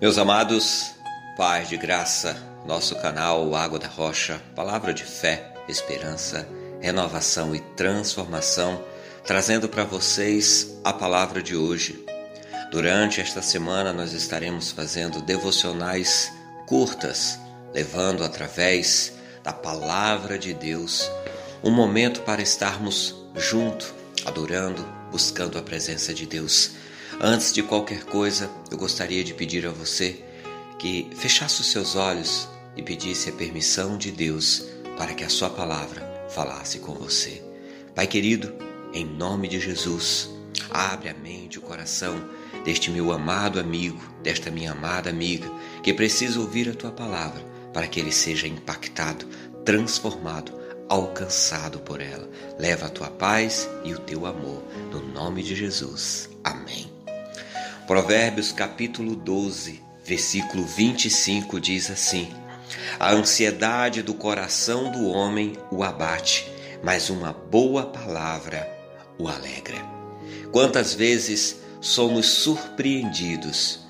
Meus 0.00 0.16
amados, 0.16 0.94
paz 1.36 1.68
de 1.68 1.76
graça, 1.76 2.34
nosso 2.66 2.96
canal 3.02 3.54
Água 3.54 3.78
da 3.78 3.86
Rocha, 3.86 4.40
palavra 4.56 4.94
de 4.94 5.04
fé, 5.04 5.52
esperança, 5.68 6.48
renovação 6.80 7.54
e 7.54 7.60
transformação, 7.76 8.82
trazendo 9.26 9.68
para 9.68 9.84
vocês 9.84 10.74
a 10.82 10.90
palavra 10.90 11.42
de 11.42 11.54
hoje. 11.54 12.02
Durante 12.70 13.20
esta 13.20 13.42
semana 13.42 13.92
nós 13.92 14.14
estaremos 14.14 14.70
fazendo 14.70 15.20
devocionais 15.20 16.32
curtas, 16.66 17.38
levando 17.74 18.24
através 18.24 19.12
da 19.44 19.52
palavra 19.52 20.38
de 20.38 20.54
Deus 20.54 21.10
um 21.62 21.70
momento 21.70 22.22
para 22.22 22.40
estarmos 22.40 23.14
junto, 23.36 23.94
adorando, 24.24 24.82
buscando 25.10 25.58
a 25.58 25.62
presença 25.62 26.14
de 26.14 26.24
Deus. 26.24 26.70
Antes 27.22 27.52
de 27.52 27.62
qualquer 27.62 28.04
coisa, 28.04 28.50
eu 28.70 28.78
gostaria 28.78 29.22
de 29.22 29.34
pedir 29.34 29.66
a 29.66 29.70
você 29.70 30.24
que 30.78 31.10
fechasse 31.14 31.60
os 31.60 31.70
seus 31.70 31.94
olhos 31.94 32.48
e 32.74 32.82
pedisse 32.82 33.28
a 33.28 33.32
permissão 33.32 33.98
de 33.98 34.10
Deus 34.10 34.64
para 34.96 35.12
que 35.12 35.22
a 35.22 35.28
sua 35.28 35.50
palavra 35.50 36.00
falasse 36.30 36.78
com 36.78 36.94
você. 36.94 37.42
Pai 37.94 38.06
querido, 38.06 38.54
em 38.94 39.04
nome 39.04 39.48
de 39.48 39.60
Jesus, 39.60 40.30
abre 40.70 41.10
a 41.10 41.14
mente 41.14 41.56
e 41.56 41.58
o 41.58 41.62
coração 41.62 42.26
deste 42.64 42.90
meu 42.90 43.12
amado 43.12 43.60
amigo, 43.60 44.00
desta 44.22 44.50
minha 44.50 44.72
amada 44.72 45.10
amiga, 45.10 45.46
que 45.82 45.92
precisa 45.92 46.40
ouvir 46.40 46.70
a 46.70 46.74
tua 46.74 46.90
palavra 46.90 47.44
para 47.70 47.86
que 47.86 48.00
ele 48.00 48.12
seja 48.12 48.46
impactado, 48.46 49.26
transformado, 49.62 50.52
alcançado 50.88 51.80
por 51.80 52.00
ela. 52.00 52.26
Leva 52.58 52.86
a 52.86 52.90
tua 52.90 53.10
paz 53.10 53.68
e 53.84 53.92
o 53.92 53.98
teu 53.98 54.24
amor, 54.24 54.62
no 54.90 55.06
nome 55.12 55.42
de 55.42 55.54
Jesus. 55.54 56.30
Amém. 56.42 56.99
Provérbios 57.90 58.52
capítulo 58.52 59.16
12, 59.16 59.82
versículo 60.04 60.64
25 60.64 61.58
diz 61.58 61.90
assim: 61.90 62.32
A 63.00 63.10
ansiedade 63.10 64.00
do 64.00 64.14
coração 64.14 64.92
do 64.92 65.08
homem 65.08 65.58
o 65.72 65.82
abate, 65.82 66.48
mas 66.84 67.10
uma 67.10 67.32
boa 67.32 67.86
palavra 67.86 68.64
o 69.18 69.26
alegra. 69.26 69.84
Quantas 70.52 70.94
vezes 70.94 71.56
somos 71.80 72.26
surpreendidos 72.26 73.80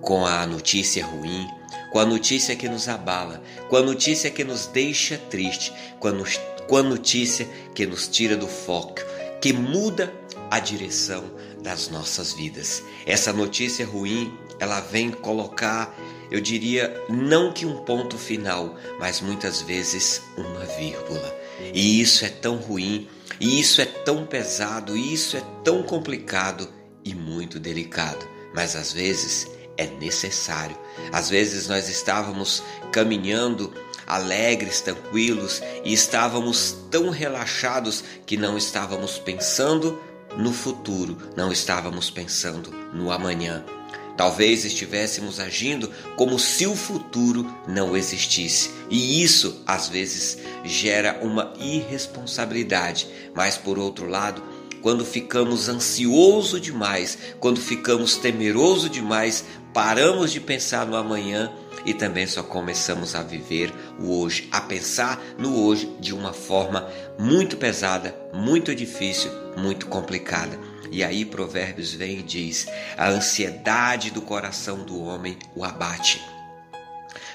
com 0.00 0.24
a 0.24 0.46
notícia 0.46 1.04
ruim, 1.04 1.44
com 1.90 1.98
a 1.98 2.06
notícia 2.06 2.54
que 2.54 2.68
nos 2.68 2.88
abala, 2.88 3.42
com 3.68 3.76
a 3.76 3.82
notícia 3.82 4.30
que 4.30 4.44
nos 4.44 4.68
deixa 4.68 5.18
triste, 5.18 5.72
com 5.98 6.06
a, 6.06 6.12
com 6.68 6.76
a 6.76 6.84
notícia 6.84 7.48
que 7.74 7.84
nos 7.84 8.06
tira 8.06 8.36
do 8.36 8.46
foco, 8.46 9.00
que 9.40 9.52
muda 9.52 10.14
a 10.48 10.60
direção 10.60 11.24
das 11.62 11.88
nossas 11.88 12.32
vidas. 12.32 12.82
Essa 13.06 13.32
notícia 13.32 13.86
ruim, 13.86 14.32
ela 14.58 14.80
vem 14.80 15.10
colocar, 15.10 15.94
eu 16.30 16.40
diria, 16.40 16.94
não 17.08 17.52
que 17.52 17.66
um 17.66 17.78
ponto 17.84 18.16
final, 18.18 18.76
mas 18.98 19.20
muitas 19.20 19.62
vezes 19.62 20.22
uma 20.36 20.64
vírgula. 20.78 21.34
E 21.74 22.00
isso 22.00 22.24
é 22.24 22.28
tão 22.28 22.56
ruim, 22.56 23.08
e 23.38 23.60
isso 23.60 23.80
é 23.80 23.86
tão 23.86 24.26
pesado, 24.26 24.96
e 24.96 25.12
isso 25.12 25.36
é 25.36 25.42
tão 25.64 25.82
complicado 25.82 26.68
e 27.04 27.14
muito 27.14 27.58
delicado, 27.58 28.26
mas 28.54 28.76
às 28.76 28.92
vezes 28.92 29.50
é 29.76 29.86
necessário. 29.86 30.76
Às 31.12 31.30
vezes 31.30 31.66
nós 31.66 31.88
estávamos 31.88 32.62
caminhando 32.92 33.72
alegres, 34.06 34.80
tranquilos 34.80 35.62
e 35.84 35.92
estávamos 35.92 36.76
tão 36.90 37.10
relaxados 37.10 38.04
que 38.26 38.36
não 38.36 38.58
estávamos 38.58 39.18
pensando 39.18 39.98
no 40.40 40.52
futuro, 40.52 41.18
não 41.36 41.52
estávamos 41.52 42.10
pensando 42.10 42.70
no 42.94 43.12
amanhã. 43.12 43.62
Talvez 44.16 44.64
estivéssemos 44.64 45.38
agindo 45.38 45.90
como 46.16 46.38
se 46.38 46.66
o 46.66 46.74
futuro 46.74 47.46
não 47.68 47.96
existisse. 47.96 48.70
E 48.90 49.22
isso, 49.22 49.62
às 49.66 49.88
vezes, 49.88 50.38
gera 50.64 51.18
uma 51.22 51.52
irresponsabilidade. 51.58 53.06
Mas, 53.34 53.56
por 53.56 53.78
outro 53.78 54.08
lado, 54.08 54.42
quando 54.82 55.04
ficamos 55.04 55.68
ansioso 55.68 56.58
demais, 56.58 57.18
quando 57.38 57.60
ficamos 57.60 58.16
temeroso 58.16 58.88
demais, 58.88 59.44
paramos 59.72 60.32
de 60.32 60.40
pensar 60.40 60.86
no 60.86 60.96
amanhã 60.96 61.52
e 61.84 61.94
também 61.94 62.26
só 62.26 62.42
começamos 62.42 63.14
a 63.14 63.22
viver 63.22 63.72
o 63.98 64.20
hoje, 64.20 64.48
a 64.52 64.60
pensar 64.60 65.20
no 65.38 65.64
hoje 65.64 65.94
de 66.00 66.14
uma 66.14 66.32
forma 66.32 66.88
muito 67.18 67.56
pesada, 67.56 68.14
muito 68.32 68.74
difícil, 68.74 69.30
muito 69.56 69.86
complicada. 69.86 70.58
E 70.90 71.04
aí 71.04 71.24
Provérbios 71.24 71.92
vem 71.92 72.18
e 72.18 72.22
diz: 72.22 72.66
a 72.96 73.08
ansiedade 73.08 74.10
do 74.10 74.22
coração 74.22 74.84
do 74.84 75.00
homem 75.02 75.38
o 75.54 75.64
abate. 75.64 76.20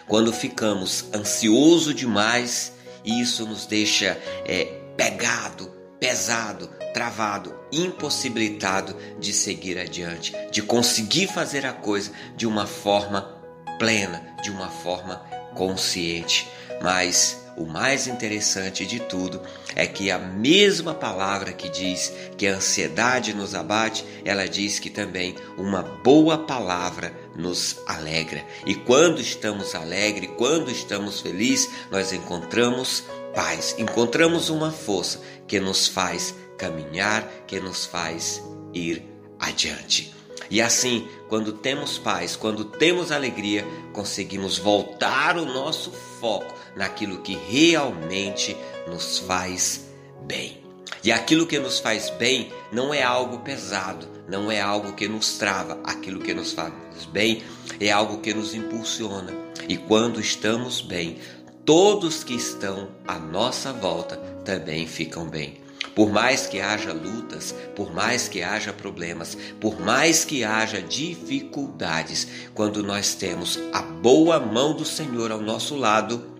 Quando 0.08 0.32
ficamos 0.32 1.06
ansioso 1.14 1.94
demais, 1.94 2.74
isso 3.04 3.46
nos 3.46 3.66
deixa 3.66 4.20
é, 4.46 4.66
pegado, 4.96 5.72
pesado, 6.00 6.70
travado, 6.94 7.54
impossibilitado 7.72 8.96
de 9.20 9.34
seguir 9.34 9.78
adiante, 9.78 10.34
de 10.52 10.62
conseguir 10.62 11.28
fazer 11.28 11.66
a 11.66 11.74
coisa 11.74 12.12
de 12.36 12.46
uma 12.46 12.68
forma 12.68 13.35
plena, 13.78 14.22
de 14.42 14.50
uma 14.52 14.70
forma 14.70 15.16
consciente. 15.54 16.48
Mas 16.82 17.46
o 17.58 17.66
mais 17.66 18.06
interessante 18.06 18.86
de 18.86 19.00
tudo 19.00 19.42
é 19.76 19.88
que 19.88 20.12
a 20.12 20.20
mesma 20.20 20.94
palavra 20.94 21.54
que 21.54 21.70
diz 21.70 22.12
que 22.38 22.48
a 22.48 22.56
ansiedade 22.56 23.34
nos 23.34 23.56
abate, 23.56 24.06
ela 24.26 24.48
diz 24.48 24.78
que 24.78 24.90
também 24.90 25.36
uma 25.58 25.82
boa 25.82 26.38
palavra 26.38 27.14
nos 27.36 27.78
alegra. 27.88 28.44
E 28.66 28.76
quando 28.76 29.22
estamos 29.22 29.74
alegres, 29.74 30.32
quando 30.38 30.70
estamos 30.70 31.22
felizes, 31.22 31.70
nós 31.90 32.12
encontramos 32.12 33.04
paz, 33.34 33.76
encontramos 33.78 34.50
uma 34.50 34.72
força 34.72 35.22
que 35.48 35.60
nos 35.60 35.88
faz 35.88 36.36
caminhar, 36.58 37.28
que 37.48 37.60
nos 37.60 37.86
faz 37.86 38.42
ir 38.74 39.04
adiante. 39.40 40.15
E 40.50 40.62
assim, 40.62 41.08
quando 41.28 41.54
temos 41.54 41.98
paz, 41.98 42.36
quando 42.36 42.66
temos 42.66 43.12
alegria, 43.12 43.66
conseguimos 43.92 44.58
voltar 44.58 45.38
o 45.38 45.46
nosso 45.46 45.92
foco 45.92 46.54
naquilo 46.76 47.20
que 47.20 47.36
realmente 47.36 48.56
nos 48.88 49.18
faz 49.20 49.90
bem. 50.26 50.64
E 51.04 51.12
aquilo 51.12 51.46
que 51.46 51.60
nos 51.60 51.80
faz 51.80 52.10
bem 52.12 52.52
não 52.72 52.94
é 52.94 53.04
algo 53.04 53.40
pesado, 53.40 54.08
não 54.28 54.52
é 54.52 54.60
algo 54.60 54.94
que 54.94 55.08
nos 55.08 55.38
trava. 55.38 55.80
Aquilo 55.84 56.20
que 56.20 56.34
nos 56.34 56.52
faz 56.52 56.74
bem 57.12 57.44
é 57.80 57.92
algo 57.92 58.20
que 58.20 58.34
nos 58.34 58.54
impulsiona. 58.54 59.34
E 59.68 59.78
quando 59.78 60.20
estamos 60.20 60.82
bem, 60.82 61.20
todos 61.64 62.24
que 62.24 62.34
estão 62.34 62.90
à 63.08 63.18
nossa 63.18 63.74
volta 63.74 64.18
também 64.44 64.88
ficam 64.88 65.28
bem. 65.28 65.65
Por 65.96 66.12
mais 66.12 66.46
que 66.46 66.60
haja 66.60 66.92
lutas, 66.92 67.56
por 67.74 67.94
mais 67.94 68.28
que 68.28 68.44
haja 68.44 68.74
problemas, 68.74 69.38
por 69.62 69.80
mais 69.80 70.26
que 70.26 70.44
haja 70.44 70.82
dificuldades, 70.82 72.28
quando 72.54 72.84
nós 72.84 73.16
temos 73.16 73.58
a 73.72 73.82
boa 73.82 74.40
mão 74.40 74.76
do 74.76 74.84
Senhor 74.84 75.32
ao 75.32 75.40
nosso 75.40 75.76
lado, 75.76 76.36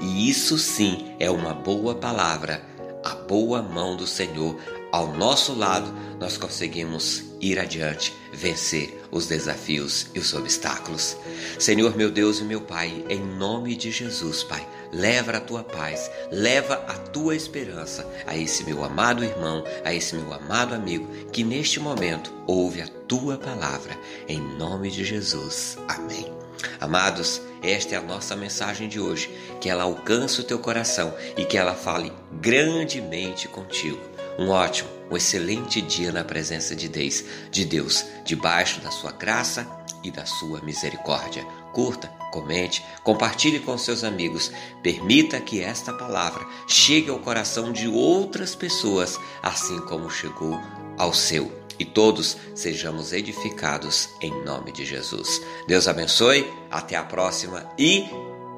e 0.00 0.28
isso 0.28 0.58
sim 0.58 1.14
é 1.20 1.30
uma 1.30 1.54
boa 1.54 1.94
palavra, 1.94 2.62
a 3.04 3.14
boa 3.14 3.62
mão 3.62 3.96
do 3.96 4.06
Senhor 4.06 4.56
ao 4.90 5.12
nosso 5.14 5.54
lado, 5.54 5.92
nós 6.18 6.36
conseguimos 6.36 7.24
ir 7.40 7.58
adiante, 7.58 8.14
vencer 8.32 9.00
os 9.10 9.26
desafios 9.26 10.06
e 10.14 10.18
os 10.18 10.32
obstáculos. 10.34 11.16
Senhor, 11.58 11.96
meu 11.96 12.10
Deus 12.10 12.40
e 12.40 12.44
meu 12.44 12.60
Pai, 12.60 13.04
em 13.08 13.20
nome 13.20 13.76
de 13.76 13.90
Jesus, 13.90 14.42
Pai, 14.42 14.66
leva 14.92 15.36
a 15.36 15.40
tua 15.40 15.62
paz, 15.62 16.10
leva 16.30 16.74
a 16.88 16.94
tua 16.94 17.34
esperança 17.34 18.06
a 18.26 18.36
esse 18.36 18.64
meu 18.64 18.84
amado 18.84 19.24
irmão, 19.24 19.64
a 19.84 19.94
esse 19.94 20.14
meu 20.14 20.32
amado 20.32 20.74
amigo 20.74 21.06
que 21.32 21.44
neste 21.44 21.80
momento 21.80 22.32
ouve 22.46 22.82
a 22.82 22.88
tua 23.06 23.36
palavra. 23.36 23.96
Em 24.28 24.40
nome 24.40 24.90
de 24.90 25.04
Jesus. 25.04 25.78
Amém. 25.88 26.32
Amados, 26.80 27.40
esta 27.62 27.94
é 27.94 27.98
a 27.98 28.02
nossa 28.02 28.34
mensagem 28.34 28.88
de 28.88 28.98
hoje, 28.98 29.30
que 29.60 29.68
ela 29.68 29.84
alcance 29.84 30.40
o 30.40 30.44
teu 30.44 30.58
coração 30.58 31.14
e 31.36 31.44
que 31.44 31.56
ela 31.56 31.74
fale 31.74 32.12
grandemente 32.40 33.46
contigo 33.48 34.18
um 34.38 34.50
ótimo, 34.50 34.88
um 35.10 35.16
excelente 35.16 35.80
dia 35.80 36.12
na 36.12 36.22
presença 36.22 36.76
de 36.76 36.88
Deus, 36.88 37.24
de 37.50 37.64
Deus, 37.64 38.04
debaixo 38.24 38.80
da 38.80 38.90
sua 38.90 39.10
graça 39.10 39.66
e 40.04 40.12
da 40.12 40.24
sua 40.24 40.60
misericórdia. 40.62 41.44
Curta, 41.78 42.08
comente, 42.32 42.84
compartilhe 43.04 43.60
com 43.60 43.78
seus 43.78 44.02
amigos. 44.02 44.50
Permita 44.82 45.40
que 45.40 45.60
esta 45.60 45.92
palavra 45.92 46.44
chegue 46.66 47.08
ao 47.08 47.20
coração 47.20 47.70
de 47.70 47.86
outras 47.86 48.56
pessoas, 48.56 49.16
assim 49.40 49.78
como 49.82 50.10
chegou 50.10 50.58
ao 50.98 51.14
seu. 51.14 51.56
E 51.78 51.84
todos 51.84 52.36
sejamos 52.52 53.12
edificados 53.12 54.08
em 54.20 54.32
nome 54.44 54.72
de 54.72 54.84
Jesus. 54.84 55.40
Deus 55.68 55.86
abençoe, 55.86 56.52
até 56.68 56.96
a 56.96 57.04
próxima 57.04 57.64
e 57.78 58.08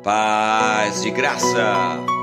paz 0.02 1.02
de 1.02 1.10
graça! 1.10 2.19